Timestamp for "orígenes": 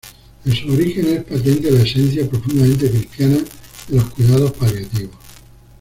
0.73-1.17